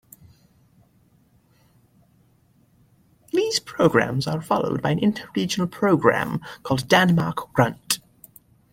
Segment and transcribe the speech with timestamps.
[3.31, 7.99] These programs are followed by an inter-regional program called Danmark Rundt.